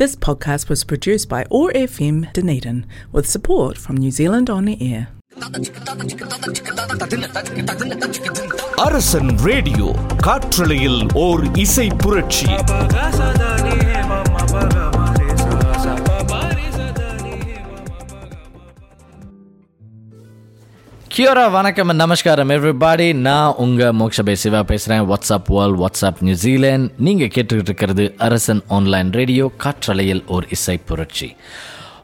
[0.00, 4.77] This podcast was produced by OAR FM Dunedin with support from New Zealand On the
[4.81, 5.09] Air.
[8.77, 9.87] Arasan radio
[10.23, 12.49] காற்றலையில் ஓர் இசை புரட்சி
[21.11, 27.69] கியோரா வணக்கம் நமஸ்காரம் எவ்ரிபாடி நான் உங்கள் மோக்ஷபை சிவா பேசுகிறேன் வாட்ஸ்அப் வேர்ல்ட் வாட்ஸ்அப் நியூசிலாந்து நீங்கள் கேட்டுக்கிட்டு
[27.69, 31.29] இருக்கிறது அரசன் ஆன்லைன் ரேடியோ காற்றலையில் ஒரு இசை புரட்சி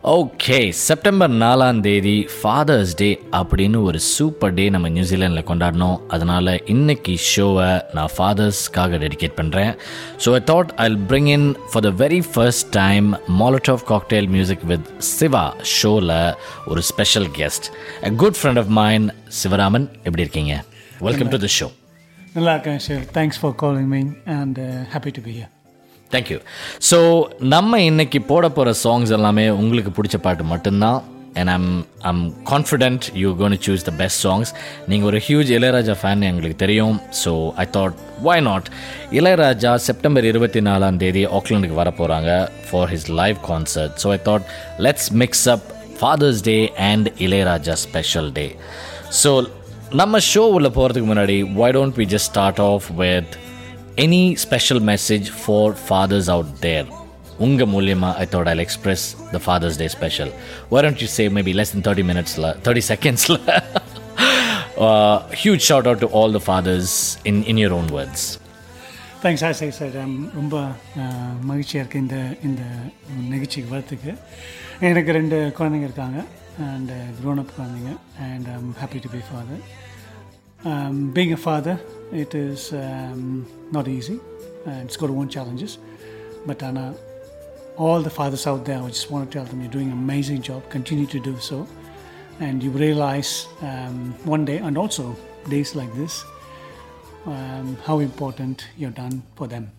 [0.09, 7.13] ஓகே செப்டம்பர் நாலாம் தேதி ஃபாதர்ஸ் டே அப்படின்னு ஒரு சூப்பர் டே நம்ம நியூசிலாண்டில் கொண்டாடினோம் அதனால் இன்னைக்கு
[7.27, 9.71] ஷோவை நான் ஃபாதர்ஸ்க்காக டெடிகேட் பண்ணுறேன்
[10.17, 13.07] so I thought I bring in for the very first time
[13.39, 15.43] mallet cocktail music with Shiva
[15.75, 16.15] ஷோவில்
[16.67, 17.67] ஒரு special guest
[18.03, 19.11] a good friend of mine
[19.41, 20.55] Sivaraman எப்படி இருக்கீங்க?
[21.01, 21.69] வெல்கம் டு தி ஷோ
[22.35, 24.01] நல்லா இருக்கேன் sir thanks for calling me
[24.37, 24.59] and
[24.93, 25.51] happy to be here
[26.11, 26.39] thank you
[26.89, 26.97] so
[27.53, 30.99] நம்ம இன்னைக்கு போட போகிற சாங்ஸ் எல்லாமே உங்களுக்கு பிடிச்ச பாட்டு மட்டும்தான்.
[31.39, 31.71] And I'm
[32.09, 34.51] I'm confident you gonna choose the best songs
[34.91, 36.95] நீங்கள் ஒரு ஹியூஜ் இளையராஜா ஃபேன் எங்களுக்கு தெரியும்.
[37.23, 37.31] So
[37.63, 38.67] I thought why not
[39.19, 42.31] Ilaiyaraaja September இருபத்தி நாலாம் தேதி ஆக்லாண்டுக்கு வர போகிறாங்க
[42.69, 44.47] for his live concert so I thought
[44.87, 45.67] let's mix up
[45.99, 46.57] Father's Day
[46.89, 48.47] and Ilaiyaraaja special day
[49.21, 49.31] so
[50.01, 53.35] நம்ம ஷோ உள்ள போகிறதுக்கு முன்னாடி why don't we just start off with
[53.97, 56.87] any special message for fathers out there
[57.39, 60.31] உங்கள் மூலியமாக I thought I'll express the Father's Day special
[60.71, 63.39] want you save maybe less than thirty மினிட்ஸில் thirty செகண்ட்ஸில்
[65.41, 66.93] huge shout out to all the fathers
[67.31, 68.27] in in your own words
[69.23, 69.95] thanks sir சரி sir
[70.35, 70.55] ரொம்ப
[71.43, 72.61] மகிழ்ச்சியாக இருக்குது இந்த இந்த
[73.29, 74.11] நிகழ்ச்சிக்கு வரத்துக்கு
[74.81, 76.19] எனக்கு ரெண்டு குழந்தைங்க இருக்காங்க
[76.67, 77.93] அண்ட் க்ரோன் அப் குழந்தைங்க
[78.27, 79.63] and I'm happy to be father
[80.65, 81.79] Um, being a father,
[82.11, 84.19] it is um, not easy.
[84.65, 85.77] It's got its own challenges.
[86.45, 86.95] But Anna,
[87.77, 90.41] all the fathers out there, I just want to tell them you're doing an amazing
[90.41, 90.69] job.
[90.69, 91.67] Continue to do so.
[92.39, 95.15] And you realize um, one day, and also
[95.49, 96.23] days like this,
[97.25, 99.71] um, how important you're done for them.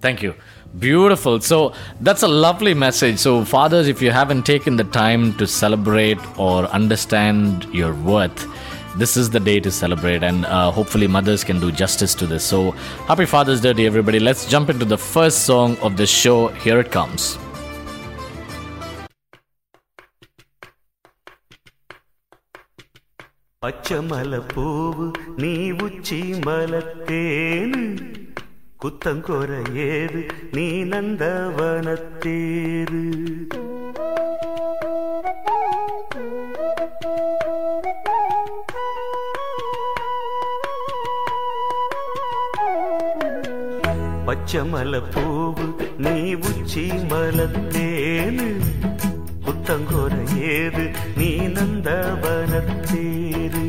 [0.00, 0.34] Thank you.
[0.78, 1.40] Beautiful.
[1.40, 3.18] So that's a lovely message.
[3.18, 8.46] So, fathers, if you haven't taken the time to celebrate or understand your worth,
[8.96, 12.44] this is the day to celebrate, and uh, hopefully, mothers can do justice to this.
[12.44, 12.70] So,
[13.08, 14.20] happy Father's Day to everybody.
[14.20, 16.48] Let's jump into the first song of the show.
[16.48, 17.38] Here it comes.
[44.34, 45.64] பச்சமல பூவு
[46.04, 46.14] நீ
[46.48, 48.46] உச்சி மலத்தேனு
[49.44, 50.14] புத்தங்கோர
[50.52, 50.84] ஏது
[51.16, 53.64] நீ நந்தவனத்தேரு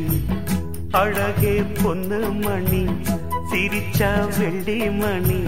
[1.00, 2.82] அழகே பொன்னு மணி
[3.50, 5.40] சிரிச்சா வெள்ளி மணி.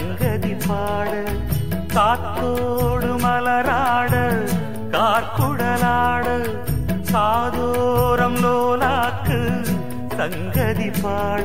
[0.00, 1.08] சங்கதி பாட.
[1.94, 4.12] காத்தோடு மலராட
[4.94, 6.26] கார்குடலாட
[7.10, 9.38] சாதோரம் லோலாக்கு
[10.18, 11.44] சங்கதி பாட.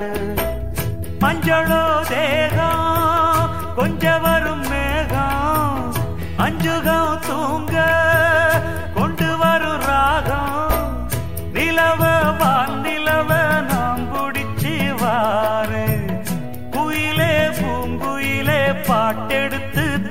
[1.24, 5.84] மஞ்சளோ தேகம் கொஞ்ச வரும் மேகம்
[6.46, 7.76] அஞ்சுகம் தூங்க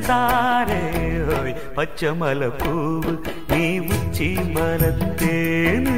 [0.08, 0.82] தாரே
[1.36, 2.10] ஓய் பச்சை
[2.60, 3.12] பூவு
[3.50, 5.96] நீ உச்சி மரத்தேனு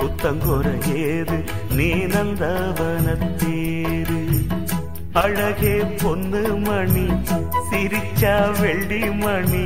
[0.00, 0.66] புத்தங்கொர
[1.04, 1.38] ஏது
[1.78, 2.60] நீ நந்தவனத்தேரு
[5.22, 7.06] அழகே பொன்னு மணி
[7.70, 9.64] சிரிச்சா வெள்ளி மணி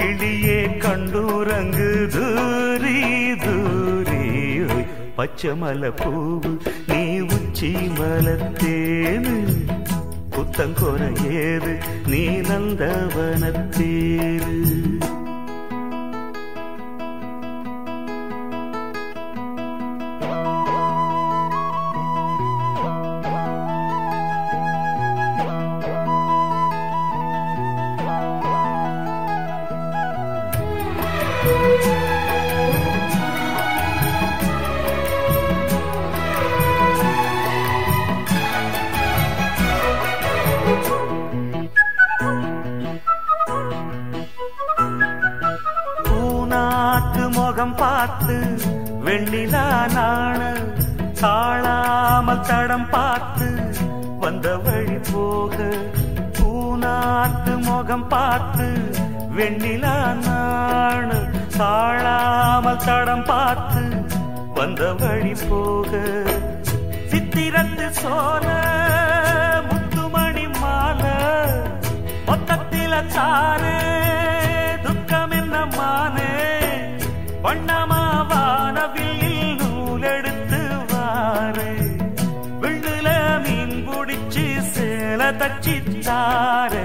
[0.00, 2.98] கிளியே கண்டூரங்கு தூரி
[3.44, 4.22] தூரி
[5.18, 6.52] பச்சமல பூவு
[6.90, 9.34] நீ உச்சி மலத்தேனு
[10.58, 11.02] புத்தங்கொர
[11.38, 11.72] ஏது
[12.10, 12.20] நீ
[49.96, 50.40] நாண
[51.20, 53.48] சாழாமல் தடம் பார்த்து
[54.18, 55.56] வந்த வழி போக
[56.38, 58.66] பூநாத்து முகம் பார்த்து
[59.36, 59.96] வெண்ணிலா
[60.26, 61.10] நாண
[61.58, 63.82] சாழாமல் தடம் பார்த்து
[64.54, 65.90] வந்த வழி போக.
[67.10, 68.46] சித்திரத்து சோல
[69.68, 71.16] முத்துமணி மாலை
[72.28, 73.76] மொத்தத்தில சாரே
[85.46, 86.84] ரட்சித்தாரே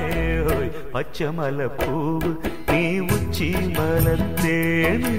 [0.93, 2.29] பச்சமல பூவு
[2.69, 2.81] நீ
[3.13, 5.11] உச்சி மலத்தேனு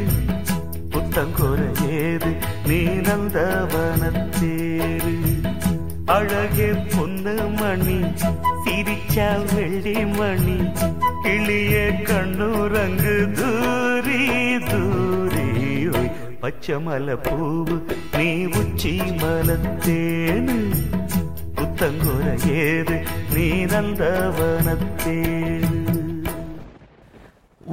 [0.93, 2.31] புத்தங்குறையேது
[2.69, 4.45] நீ நந்தவனத்தேரு
[6.17, 7.99] அழகே பொண்ணு மணி
[8.65, 9.17] சிரிச்ச
[9.53, 10.57] வெள்ளி மணி
[11.25, 11.75] கிளிய
[12.09, 14.23] கண்ணுரங்கு தூரி
[14.71, 15.49] தூரி.
[16.43, 17.77] பச்சமல பூவு
[18.17, 18.29] நீ
[18.61, 20.57] உச்சி மலத்தேனு
[21.83, 22.27] புத்தங்கொர
[22.57, 22.97] ஏது
[23.33, 25.62] நீ நந்தவனத்தேரு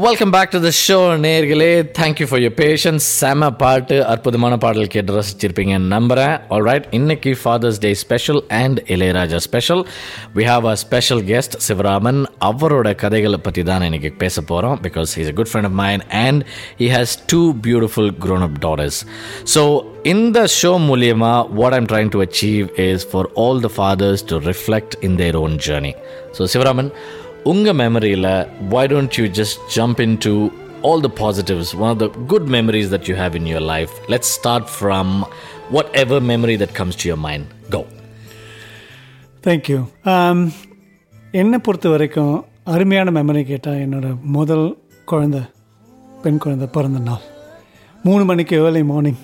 [0.04, 1.70] welcome back to the show நேர்களே.
[1.98, 7.92] Thank you for your patience செம பாட்டு அற்புதமான பாடல் கேட்டு ரசிச்சிருப்பீங்கன்னு நம்புகிறேன் ஆல்ரைட் இன்னைக்கு Father's Day
[8.04, 9.82] special and Ilaiyaraaja special
[10.38, 12.22] we have a special guest Sivaraman.
[12.50, 16.44] அவரோட கதைகளை பற்றி தான் இன்னைக்கு பேச போகிறோம் because is a good friend of mine and
[16.82, 18.98] he has two beautiful grown up daughters
[19.56, 19.64] so
[20.16, 24.96] இந்த ஷோ மூலியமா what I'm trying to achieve is for all the fathers to reflect
[25.10, 25.94] in their own journey
[26.38, 26.92] so Sivaraman
[27.44, 28.28] உங்கள் மெமரியில்
[28.70, 30.32] why don't you just jump into
[30.84, 34.30] all the positives one of the good memories that you have in your life let's
[34.40, 35.08] start from
[35.70, 37.82] whatever memory that comes to your mind go
[39.48, 39.80] thank you
[41.34, 42.34] என்னை பொறுத்த வரைக்கும்
[42.66, 44.08] அருமையான memory கேட்டால் என்னோட
[44.38, 44.66] முதல்
[45.06, 45.42] குழந்தை
[46.24, 47.26] பெண் குழந்தை பிறந்த நாள்
[48.04, 49.20] மூணு மணிக்கு ஏர்லி மார்னிங்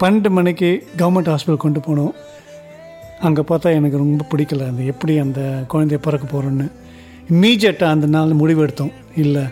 [0.00, 2.12] பன்னெண்டு மணிக்கு கவர்மெண்ட் ஹாஸ்பிட்டல் கொண்டு போனோம்
[3.20, 4.66] அங்கே பார்த்தா எனக்கு ரொம்ப பிடிக்கல.
[4.70, 5.40] அந்த எப்படி அந்த
[5.72, 6.66] குழந்தைய பிறக்க போகிறோன்னு
[7.32, 8.92] இம்மீடியட்டாக அந்த நாள் முடிவெடுத்தோம்.
[9.16, 9.44] இல்லை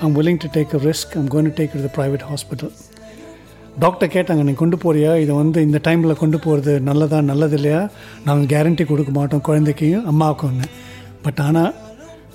[0.00, 2.72] I'm willing to take a risk I'm going to take to private hospital
[3.78, 5.10] doctor கேட்டாங்க நீ கொண்டு போறியா?
[5.22, 7.90] இதை வந்து இந்த டைமில் கொண்டு போகிறது நல்லதா நல்லது இல்லையா
[8.24, 10.68] நாங்கள் கேரண்டி கொடுக்க மாட்டோம் குழந்தைக்கும் அம்மாவுக்கும்னு
[11.22, 11.74] பட் ஆனால்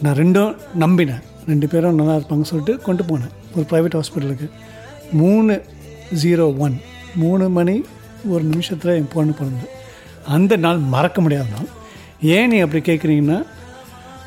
[0.01, 1.23] நான் ரெண்டும் நம்பினேன்.
[1.47, 3.33] ரெண்டு பேரும் நல்லா இருப்பாங்க சொல்லிட்டு கொண்டு போனேன்.
[3.55, 4.49] ஒரு ப்ரைவேட் ஹாஸ்பிட்டலுக்கு
[5.11, 5.61] மூணு
[6.23, 6.79] ஜீரோ ஒன்
[7.15, 7.83] மூணு மணி
[8.29, 9.71] ஒரு நிமிஷத்தில் என் பொண்ணு பிறந்தேன்
[10.35, 11.69] அந்த நாள் மறக்க முடியாத நாள்.
[12.35, 13.39] ஏன் நீ அப்படி கேட்குறீங்கன்னா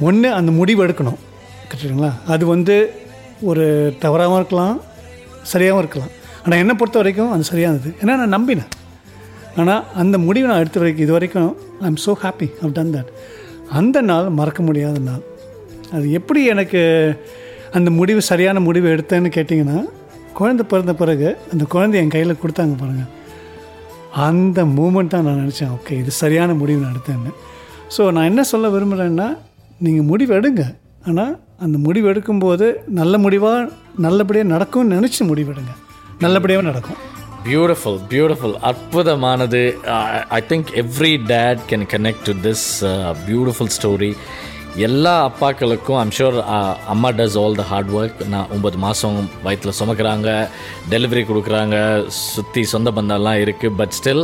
[0.08, 1.20] ஒன்று அந்த முடிவு எடுக்கணும்.
[1.70, 2.76] கரெக்டுங்களா அது வந்து
[3.50, 3.64] ஒரு
[4.02, 4.76] தவறாகவும் இருக்கலாம்
[5.52, 6.12] சரியாகவும் இருக்கலாம்.
[6.44, 7.88] ஆனால் என்னை பொறுத்த வரைக்கும் அது சரியானது.
[8.02, 8.72] ஏன்னா நான் நம்பினேன்.
[9.60, 11.50] ஆனால் அந்த முடிவை நான் எடுத்த வரைக்கும் இது வரைக்கும்
[11.82, 13.10] I am so happy I've done that
[13.78, 15.22] அந்த நாள் மறக்க முடியாத நாள்.
[15.96, 16.80] அது எப்படி எனக்கு
[17.78, 19.78] அந்த முடிவு சரியான முடிவு எடுத்தேன்னு கேட்டிங்கன்னா
[20.38, 23.10] குழந்தை பிறந்த பிறகு அந்த குழந்தை என் கையில் கொடுத்தாங்க பாருங்கள்
[24.24, 25.72] அந்த மூமெண்ட் தான் நான் நினச்சேன்.
[25.76, 27.32] ஓகே இது சரியான முடிவு நான் எடுத்தேன்னு
[27.94, 29.26] ஸோ நான் என்ன சொல்ல விரும்புகிறேன்னா
[29.86, 30.62] நீங்கள் முடிவு எடுங்க.
[31.08, 32.66] ஆனால் அந்த முடிவு எடுக்கும்போது
[33.00, 33.68] நல்ல முடிவாக
[34.06, 35.74] நல்லபடியாக நடக்கும்னு நினச்சி முடிவெடுங்க
[36.24, 36.98] நல்லபடியாக நடக்கும்.
[37.48, 39.60] பியூட்டிஃபுல் பியூட்டிஃபுல் அற்புதமானது.
[40.38, 42.66] I think every dad can connect to this
[43.28, 44.10] beautiful story
[44.84, 46.34] எல்லா அப்பாக்களுக்கும் ஐம் ஷூர்
[46.94, 50.30] அம்மா does all the hard work நான் ஒம்பது மாதம் வயிற்றில் சுமக்கிறாங்க
[50.92, 51.76] டெலிவரி கொடுக்குறாங்க
[52.08, 54.22] சுற்றி சொந்த பந்தம்லாம் இருக்குது but still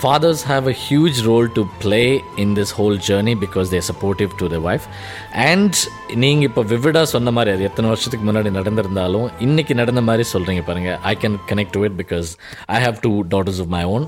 [0.00, 4.48] fathers have a huge role to play in this whole journey because they're supportive to
[4.52, 4.86] their wife.
[5.32, 5.74] And
[6.22, 10.98] நீங்கள் இப்போ விவிடாக சொன்ன மாதிரி அது எத்தனை வருஷத்துக்கு முன்னாடி நடந்திருந்தாலும் இன்றைக்கி நடந்த மாதிரி சொல்கிறீங்க பாருங்க.
[11.10, 12.30] I can connect to it because
[12.66, 14.06] I have two daughters of my own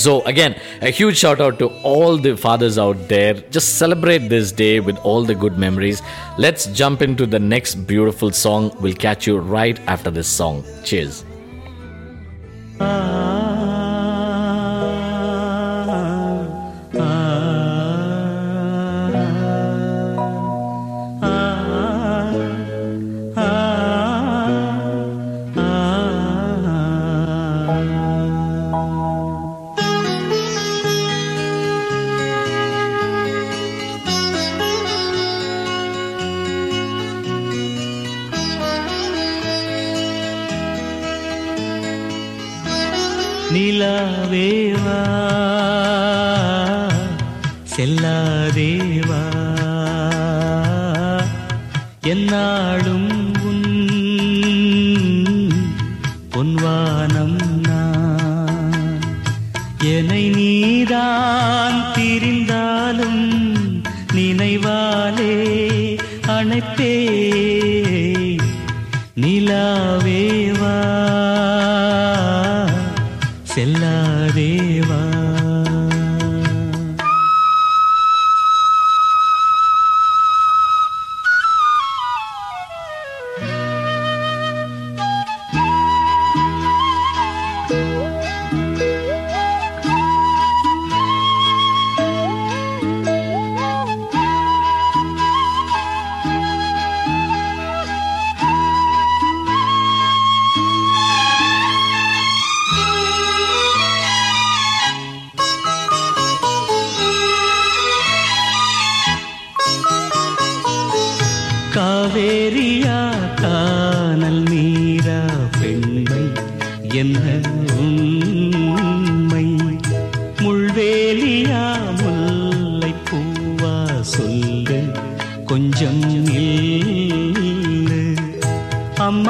[0.00, 3.34] So, again, a huge shout out to all the fathers out there.
[3.34, 6.00] Just celebrate this day with all the good memories.
[6.38, 8.74] Let's jump into the next beautiful song.
[8.80, 10.64] We'll catch you right after this song.
[10.84, 11.22] Cheers.
[69.80, 70.76] நிலாவேவா
[73.52, 75.09] செல்லாதேவா.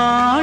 [0.01, 0.40] மா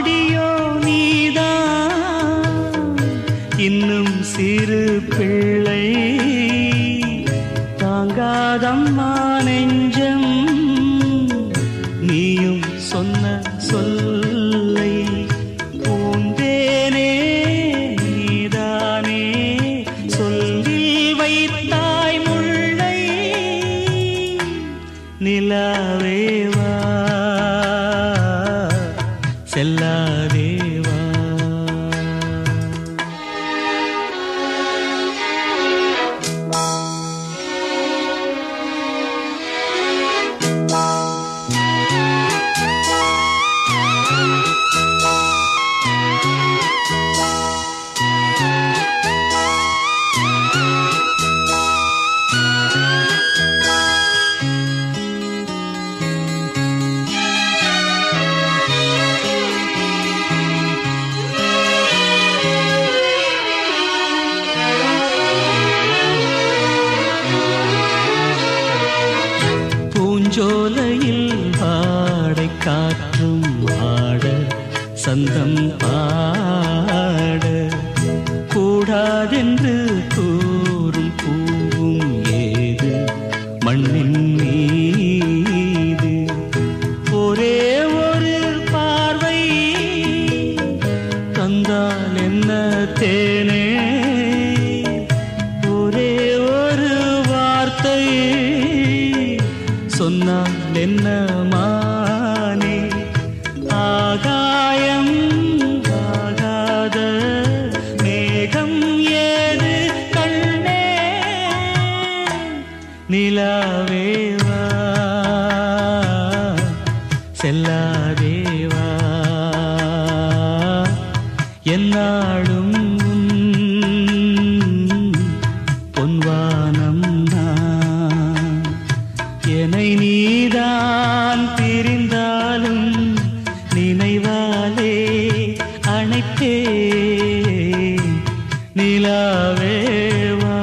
[138.77, 140.55] நிலாவேவா?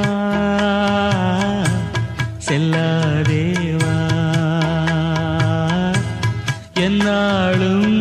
[2.46, 3.94] செல்லாதேவா?
[6.84, 7.92] என்னாலும்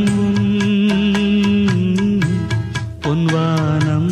[3.06, 4.12] பொன்வானம்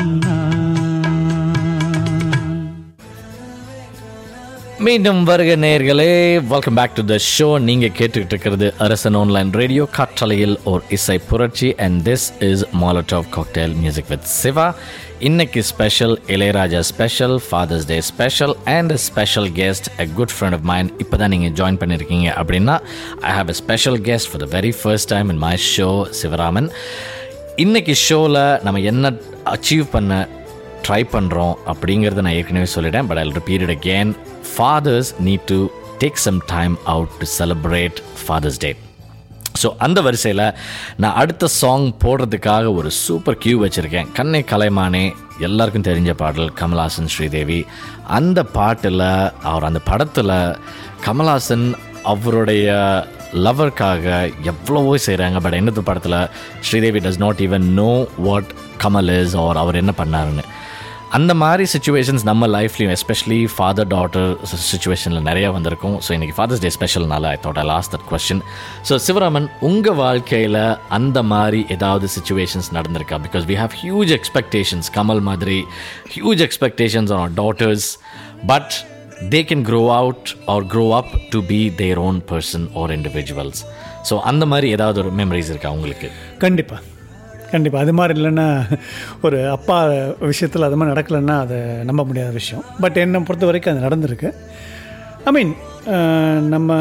[4.85, 6.11] மீண்டும் வருக நேர்களே
[6.47, 11.69] welcome back to the show நீங்கள் கேட்டுக்கிட்டு இருக்கிறது அரசன் ஆன்லைன் ரேடியோ காற்றலையில் ஓர் இசை புரட்சி
[11.77, 14.65] and this is mallet of cocktail music with Shiva
[15.21, 20.91] இன்னைக்கு special Ilaiyaraaja special Father's Day special and special guest a good friend of mine
[20.99, 22.75] இப்போ தான் நீங்கள் ஜாயின் பண்ணியிருக்கீங்க அப்படின்னா
[23.21, 25.89] I have a special guest for the very first time in my show
[26.21, 26.69] Sivaraman.
[27.55, 29.13] இன்னைக்கு ஷோவில் நம்ம என்ன
[29.45, 30.27] அச்சீவ் பண்ண
[30.87, 34.11] ட்ரை பண்ணுறோம் அப்படிங்கிறத நான் ஏற்கனவே சொல்லிட்டேன் but I repeat it again
[34.55, 35.59] fathers need to
[35.99, 38.71] take some time out to celebrate Father's Day
[39.61, 40.45] so அந்த வரிசையில்
[41.03, 44.11] நான் அடுத்த சாங் போடுறதுக்காக ஒரு சூப்பர் கியூ வச்சுருக்கேன்.
[44.19, 45.05] கண்ணை கலைமானே
[45.47, 47.59] எல்லாருக்கும் தெரிஞ்ச பாடல் கமல்ஹாசன் ஸ்ரீதேவி.
[48.19, 49.07] அந்த பாட்டில்
[49.51, 50.35] அவர் அந்த படத்தில்
[51.07, 51.67] கமல்ஹாசன்
[52.13, 52.69] அவருடைய
[53.45, 54.05] லவருக்காக
[54.51, 56.17] எவ்வளவோ செய்கிறாங்க பட் என்னது படத்தில்
[56.67, 57.91] Sridevi does not even know
[58.27, 58.51] what
[58.83, 60.43] Kamal is அவர் அவர் என்ன பண்ணாருன்னு.
[61.17, 64.29] அந்த மாதிரி சுச்சுவேஷன்ஸ் நம்ம லைஃப்லையும் எஸ்பெஷலி ஃபாதர் டாட்டர்
[64.71, 65.95] சுச்சுவேஷனில் நிறைய வந்திருக்கும்.
[66.05, 68.41] ஸோ இன்றைக்கி fathers day ஸ்பெஷல்னால I thought I last that question
[68.89, 73.17] so Sivaraman உங்கள் வாழ்க்கையில் அந்த மாதிரி ஏதாவது சுச்சுவேஷன்ஸ் நடந்திருக்கா?
[73.25, 75.65] Because we have huge expectations Kamal மாதிரி
[76.15, 77.89] huge expectations on daughters
[78.45, 78.71] but
[79.35, 83.61] they can grow out or grow up to be their own person or individuals
[84.09, 86.09] so அந்த மாதிரி ஏதாவது ஒரு மெமரிஸ் இருக்கா உங்களுக்கு?
[86.37, 86.81] கண்டிப்பாக
[87.53, 88.47] கண்டிப்பாக அது மாதிரி இல்லைன்னா
[89.25, 89.77] ஒரு அப்பா
[90.31, 91.57] விஷயத்தில் அது மாதிரி நடக்கலைன்னா அதை
[91.89, 92.63] நம்ப முடியாத விஷயம்.
[92.83, 94.29] பட் என்னை பொறுத்த வரைக்கும் அது நடந்திருக்கு.
[95.27, 95.53] ஐ மீன்
[96.53, 96.79] நம்ம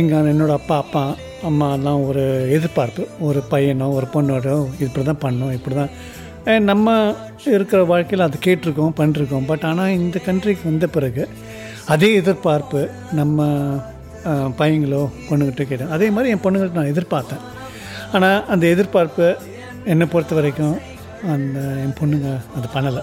[0.00, 1.04] எங்கள் என்னோட அப்பா அப்பா
[1.48, 2.22] அம்மாலாம் ஒரு
[2.56, 3.02] எதிர்பார்ப்பு.
[3.28, 5.92] ஒரு பையனோ ஒரு பொண்ணோடோ இப்படி தான் பண்ணோம் இப்படி தான்.
[6.70, 6.96] நம்ம
[7.54, 9.46] இருக்கிற வாழ்க்கையில் அது கேட்டிருக்கோம் பண்ணிருக்கோம்.
[9.50, 11.24] பட் ஆனால் இந்த கண்ட்ரிக்கு வந்த பிறகு
[11.94, 12.80] அதே எதிர்பார்ப்பு
[13.20, 13.48] நம்ம
[14.60, 15.92] பையங்களோ பொண்ணுக்கிட்ட கேட்டேன்.
[15.96, 17.42] அதே மாதிரி என் பொண்ணுங்கள்ட்ட நான் எதிர்பார்த்தேன்.
[18.16, 19.26] ஆனால் அந்த எதிர்பார்ப்பு
[19.92, 20.76] என்னை பொறுத்த வரைக்கும்
[21.32, 23.02] அந்த என் பொண்ணுங்க அது பண்ணலை.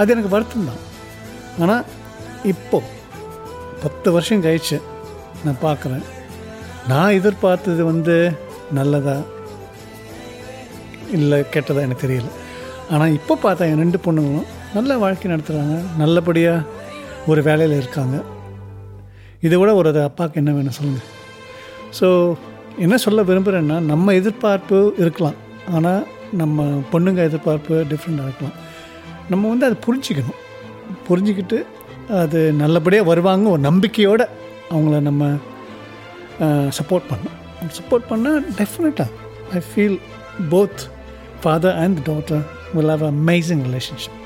[0.00, 0.82] அது எனக்கு வருத்தம் தான்.
[1.62, 1.84] ஆனால்
[2.52, 2.96] இப்போது
[3.82, 4.78] பத்து வருஷம் கழிச்சு
[5.44, 6.04] நான் பார்க்குறேன்.
[6.92, 8.16] நான் எதிர்பார்த்தது வந்து
[8.78, 9.16] நல்லதா
[11.16, 12.30] இல்லை கெட்டதா எனக்கு தெரியல.
[12.94, 16.66] ஆனால் இப்போ பார்த்தா என் ரெண்டு பொண்ணுங்களும் நல்ல வாழ்க்கை நடத்துகிறாங்க நல்லபடியாக
[17.30, 18.16] ஒரு வேலையில் இருக்காங்க.
[19.46, 21.08] இதை விட ஒரு அப்பாவுக்கு என்ன வேணும் சொல்லுங்கள்
[21.98, 22.06] ஸோ
[22.84, 25.38] என்ன சொல்ல விரும்புகிறேன்னா நம்ம எதிர்பார்ப்பு இருக்கலாம்.
[25.76, 28.56] ஆனால் நம்ம பொண்ணுங்க எதிர்பார்ப்பு டிஃப்ரெண்ட்டாக இருக்கலாம்.
[29.30, 30.38] நம்ம வந்து அதை புரிஞ்சிக்கணும்.
[31.08, 31.64] புரிஞ்சுக்கிட்டு
[32.20, 34.28] அது நல்லபடியாக வருவாங்க ஒரு நம்பிக்கையோடு
[34.70, 35.26] அவங்கள நம்ம
[36.78, 37.36] சப்போர்ட் பண்ணணும்.
[37.78, 39.10] சப்போர்ட் பண்ணால் டெஃபினட்டாக
[39.52, 39.98] I feel
[40.50, 40.80] both
[41.42, 42.44] father and daughter
[42.74, 44.17] will have amazing relationship.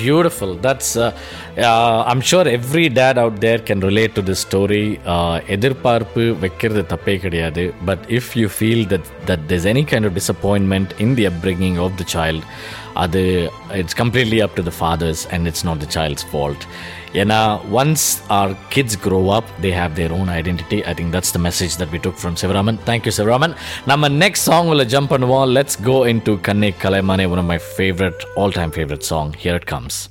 [0.00, 0.50] Beautiful.
[0.56, 1.16] That's, uh,
[1.56, 4.84] uh, I'm sure every dad out there can relate to this story.
[5.14, 10.16] Uh, எதிர்பார்ப்பு வைக்கிறது தப்பே கிடையாது but if you feel that that there's any kind of
[10.20, 12.42] disappointment in the upbringing of the child
[12.93, 16.65] அது it's completely up to the fathers and it's not the child's fault
[17.13, 21.39] ஏன்னா once our kids grow up they have their own identity I think that's the
[21.39, 23.53] message that we took from Sivaraman thank you Sivaraman
[23.85, 25.45] நம்ம next song உள்ள jump பண்ணுவோம்.
[25.57, 29.53] Let's go in to கண்ணே கலைமானே one of my favourite all time favourite song here
[29.53, 30.09] it comes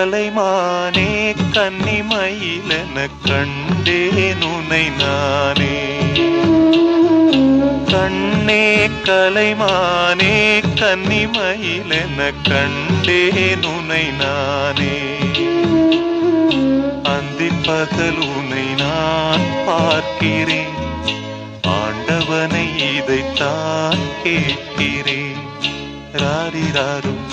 [0.00, 5.76] கலைமானே கன்னிமயிலென கண்டேன் உனை நானே.
[7.86, 14.96] கண்ணே கலைமானே கன்னிமயிலென கண்டேன் உனை நானே.
[17.02, 20.78] அந்தி பகல் உனை நான் பார்க்கிறேன்.
[21.62, 25.44] ஆண்டவனை இதைத்தான் கேட்கிறேன்.
[26.12, 27.28] ராரிராரும்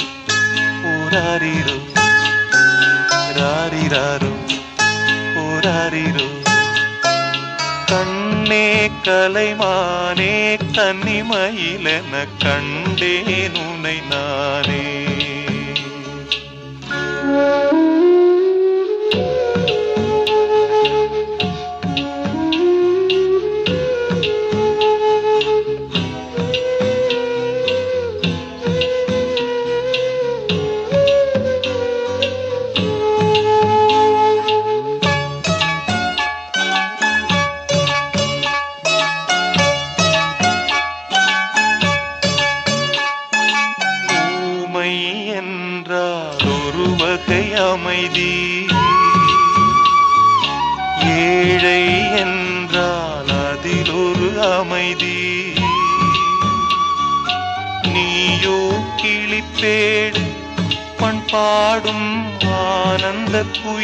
[3.48, 4.32] ஓராரிரோ ராரிராரோ
[5.38, 6.26] ஓராரிரோ
[7.86, 10.34] கண்ணே கலைமானே
[10.78, 14.84] கன்னிமயிலென கண்டேன் உனை நானே.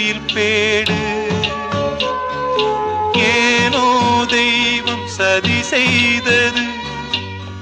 [0.03, 0.95] குயில் பேடு.
[3.27, 3.83] ஏனோ
[4.33, 6.63] தெய்வம் சதி செய்தது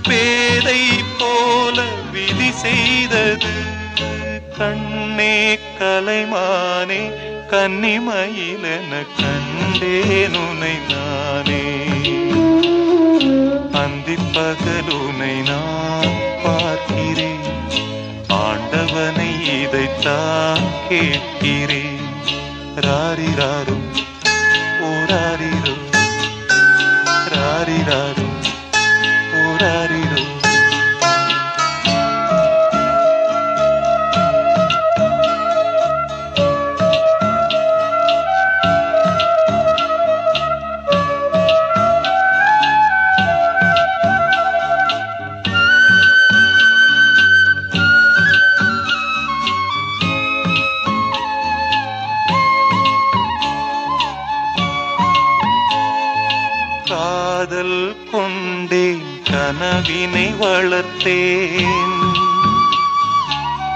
[0.08, 0.80] பேதை
[1.20, 3.54] போல விதி செய்தது.
[4.58, 5.38] கண்ணே
[5.80, 7.02] கலைமானே
[7.54, 11.64] கன்னிமயிலென கண்டேன் உனை நானே.
[13.84, 17.48] அந்திப்பகலுனை நான் பார்க்கிறேன்
[18.44, 22.01] ஆண்டவனை இதைத்தான் கேட்கிறேன்.
[22.78, 23.88] ராரிராரும்
[24.82, 25.84] ஓராரிரும்
[27.34, 28.36] ராரிராரும்
[29.42, 30.01] ஓராரி
[58.22, 61.72] கொண்டேன் கனவினை வளர்த்தேன்.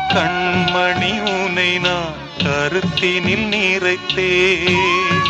[0.10, 5.24] கண்மணி உனை நான் கருத்தினில் நிறைத்தேன்.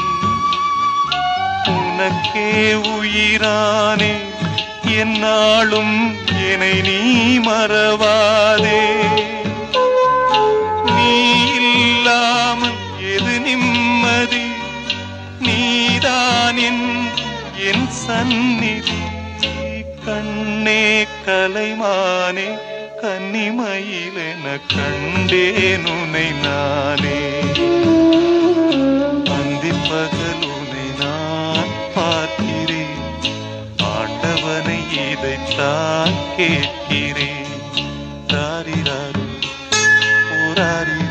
[1.68, 4.14] உனக்கே உயிரானே
[4.98, 6.16] என்னாலும்
[6.50, 7.00] என்னை நீ
[7.38, 8.84] மறவாதே.
[10.84, 12.78] நீ இல்லாமல்
[13.16, 14.46] எது நிம்மதி?
[15.40, 17.08] நீதான் என்
[17.58, 19.05] என் சந்நிதி.
[20.66, 22.46] கண்ணே கலைமானே
[23.02, 27.20] கன்னிமயிலென கண்டேன் உனை நானே.
[29.36, 33.06] அந்தி பகல் உனை நான் பார்க்கிறேன்.
[33.94, 37.54] ஆண்டவனை இதைத்தான் கேட்கிறேன்.
[38.28, 39.26] தாரிராரு
[40.40, 41.05] ஓராரிரோ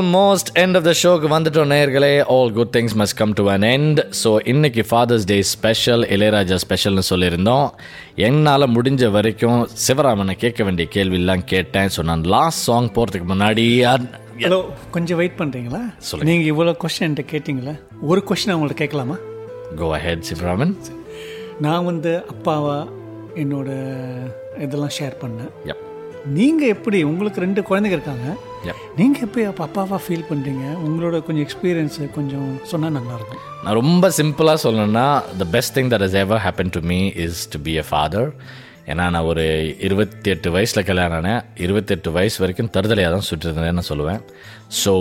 [0.00, 3.98] ஆல்மோஸ்ட் எண்ட் ஆஃப் த ஷோக்கு வந்துட்டோம் நேர்களே all good things must come to an end
[4.20, 7.66] so இன்னைக்கு ஃபாதர்ஸ் டே ஸ்பெஷல் இளையராஜா ஸ்பெஷல்னு சொல்லியிருந்தோம்.
[8.26, 11.88] என்னால் முடிஞ்ச வரைக்கும் சிவராமனை கேட்க வேண்டிய கேள்வியெல்லாம் கேட்டேன்.
[11.94, 13.66] ஸோ நான் லாஸ்ட் சாங் போகிறதுக்கு முன்னாடி
[14.44, 14.60] ஹலோ
[14.96, 16.28] கொஞ்சம் வெயிட் பண்ணுறீங்களா சொல்லுங்க.
[16.30, 17.74] நீங்கள் இவ்வளோ கொஸ்டின் என்கிட்ட கேட்டிங்களா?
[18.10, 19.16] ஒரு கொஸ்டின் அவங்கள்ட்ட கேட்கலாமா?
[19.80, 20.74] Go ahead Sivaraman.
[21.66, 22.78] நான் வந்து அப்பாவா
[23.42, 23.68] என்னோட
[24.66, 25.52] இதெல்லாம் ஷேர் பண்ணேன்.
[26.38, 28.28] நீங்கள் எப்படி உங்களுக்கு ரெண்டு குழந்தைங்க இருக்காங்க.
[28.98, 34.58] நீங்கள் எப்படி அப்போ அப்பாவா ஃபீல் பண்ணுறீங்க உங்களோட கொஞ்சம் எக்ஸ்பீரியன்ஸு கொஞ்சம் சொன்னால் நல்லாயிருக்கும் நான் ரொம்ப சிம்பிளாக
[34.64, 35.06] சொல்லணும்னா
[35.42, 38.28] the best thing that is ever happen to me is to be a father
[38.92, 39.44] ஏன்னா நான் ஒரு
[39.86, 41.42] இருபத்தி எட்டு வயசில் கல்யாணம் ஆனேன்.
[41.64, 44.20] இருபத்தெட்டு வயசு வரைக்கும் தருதலையாக தான் சுற்றிருந்தேன்னு நான் சொல்லுவேன்.
[44.82, 44.92] So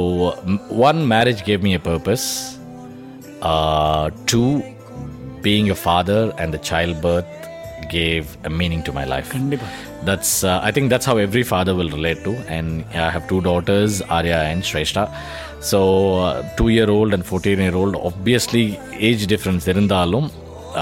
[0.90, 2.28] one marriage gave me a purpose
[4.32, 4.44] to
[5.48, 7.34] being a father and the child birth
[7.96, 11.75] gave a meaning to my life கண்டிப்பாக that's uh, i think that's how every father
[11.81, 12.69] will relate to and
[13.07, 15.05] i have two daughters arya and shrestha
[15.71, 15.81] so
[16.27, 18.65] uh, two year old and 14 year old obviously
[19.09, 20.27] age difference irundalum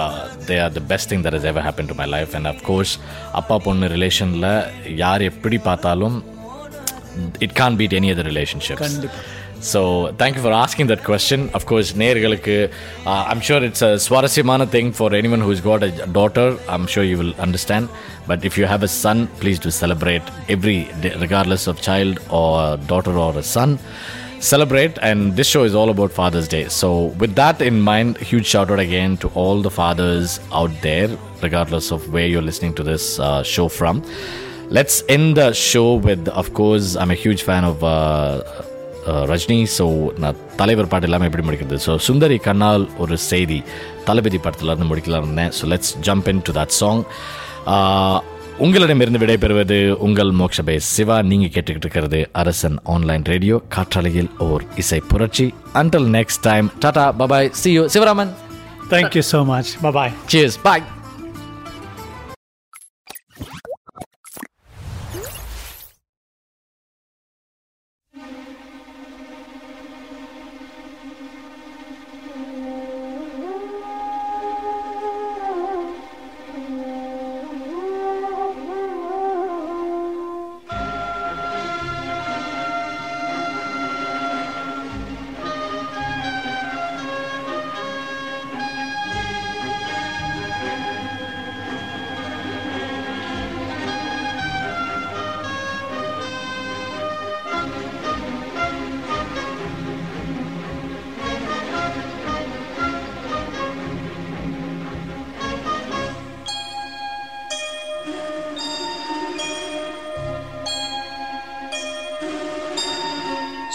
[0.00, 2.60] uh, they are the best thing that has ever happened to my life and of
[2.70, 2.92] course
[3.40, 4.50] அப்பா பொண்ணு ரிலேஷனில்
[5.02, 6.16] யார் எப்படி பார்த்தாலும்
[7.46, 8.80] it can't beat any other relationships
[9.56, 12.70] கண்டிப்பாக so thank you for asking that question of course நேர்களுக்கு
[13.06, 17.04] uh, i'm sure it's a சுவாரஸ்யமான thing for anyone who's got a daughter i'm sure
[17.04, 17.88] you will understand
[18.26, 22.76] but if you have a son please do celebrate every day regardless of child or
[22.76, 23.78] daughter or a son
[24.40, 26.88] celebrate and this show is all about father's day so
[27.22, 31.08] with that in mind huge shout out again to all the fathers out there
[31.42, 34.02] regardless of where you're listening to this uh, show from
[34.70, 38.65] let's end the show with of course i'm a huge fan of uh, ah
[39.31, 39.59] Rajini.
[39.77, 39.85] So
[40.23, 41.77] நான் தலைவர் பாட்டு எல்லாமே எப்படி முடிக்கிறது?
[41.87, 43.59] So சுந்தரி கண்ணால் ஒரு செய்தி
[44.07, 45.53] தளபதி படத்துல இருந்து முடிக்கலாம் இருந்தேன்.
[45.59, 47.03] So let's jump in to that song
[48.65, 51.17] உங்களிடமிருந்து விடைபெறுவது உங்கள் மோக்ஷபே சிவா.
[51.31, 55.47] நீங்கள் கேட்டுக்கிட்டு இருக்கிறது அரசன் ஆன்லைன் ரேடியோ காற்றாலையில் ஓர் இசை புரட்சி.
[55.81, 58.31] Until next time tata bye bye see you Sivaraman.
[58.93, 60.85] Thank you so much bye cheers bye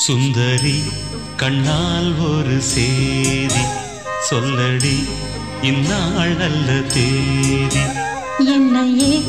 [0.06, 0.82] சுந்தரி
[1.36, 3.64] கண்ணால் ஒரு சேதி.
[4.30, 5.04] சொல்லடி
[5.62, 7.80] இந்நாள் நல்ல தேதி.
[8.38, 9.22] என்னையே